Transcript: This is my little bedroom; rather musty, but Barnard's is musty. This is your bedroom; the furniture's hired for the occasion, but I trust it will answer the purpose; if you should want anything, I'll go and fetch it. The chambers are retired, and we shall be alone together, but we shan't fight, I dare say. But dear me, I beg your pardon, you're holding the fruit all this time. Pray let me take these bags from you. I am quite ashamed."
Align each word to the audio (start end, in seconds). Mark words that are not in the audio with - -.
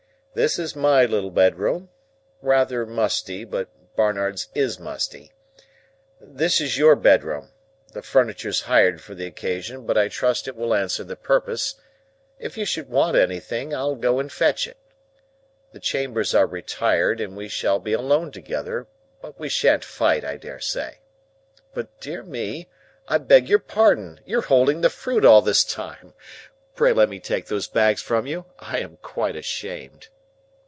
This 0.33 0.57
is 0.57 0.77
my 0.77 1.03
little 1.03 1.29
bedroom; 1.29 1.89
rather 2.41 2.85
musty, 2.85 3.43
but 3.43 3.67
Barnard's 3.97 4.47
is 4.55 4.79
musty. 4.79 5.33
This 6.21 6.61
is 6.61 6.77
your 6.77 6.95
bedroom; 6.95 7.49
the 7.91 8.01
furniture's 8.01 8.61
hired 8.61 9.01
for 9.01 9.13
the 9.13 9.25
occasion, 9.25 9.85
but 9.85 9.97
I 9.97 10.07
trust 10.07 10.47
it 10.47 10.55
will 10.55 10.73
answer 10.73 11.03
the 11.03 11.17
purpose; 11.17 11.75
if 12.39 12.57
you 12.57 12.63
should 12.63 12.87
want 12.87 13.17
anything, 13.17 13.75
I'll 13.75 13.95
go 13.97 14.19
and 14.19 14.31
fetch 14.31 14.69
it. 14.69 14.77
The 15.73 15.81
chambers 15.81 16.33
are 16.33 16.47
retired, 16.47 17.19
and 17.19 17.35
we 17.35 17.49
shall 17.49 17.79
be 17.79 17.91
alone 17.91 18.31
together, 18.31 18.87
but 19.21 19.37
we 19.37 19.49
shan't 19.49 19.83
fight, 19.83 20.23
I 20.23 20.37
dare 20.37 20.61
say. 20.61 20.99
But 21.73 21.99
dear 21.99 22.23
me, 22.23 22.69
I 23.05 23.17
beg 23.17 23.49
your 23.49 23.59
pardon, 23.59 24.21
you're 24.25 24.43
holding 24.43 24.79
the 24.79 24.89
fruit 24.89 25.25
all 25.25 25.41
this 25.41 25.65
time. 25.65 26.13
Pray 26.73 26.93
let 26.93 27.09
me 27.09 27.19
take 27.19 27.47
these 27.47 27.67
bags 27.67 28.01
from 28.01 28.25
you. 28.25 28.45
I 28.59 28.77
am 28.79 28.95
quite 29.01 29.35
ashamed." 29.35 30.07